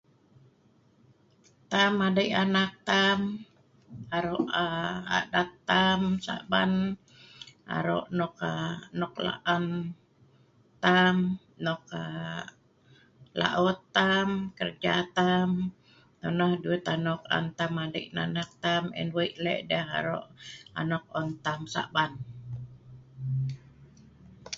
Tam 1.71 1.91
madik 2.01 2.29
anak 2.43 2.71
tam, 2.89 3.19
arok 4.17 4.45
aa 4.63 4.97
adat 5.19 5.49
tam 5.69 5.99
Saban, 6.25 6.71
aa 7.69 7.81
arok 7.81 8.05
nok 8.99 9.15
laan 9.27 9.63
tam, 10.83 11.15
laot 13.39 13.79
tam, 13.95 14.27
kerja 14.57 14.93
tam 15.17 15.49
nonoh 16.21 16.51
dut 16.63 16.83
anok 16.95 17.21
on 17.35 17.45
tam 17.57 17.71
madik 17.79 18.05
ngui 18.13 18.23
anak 18.29 18.49
tam 18.63 18.83
on 19.01 19.07
wik 19.17 19.33
lek 19.45 19.61
tau 19.69 19.83
madik 19.91 20.29
anok 20.81 21.03
on 21.19 21.27
tam 21.45 21.59
Saban 21.73 22.11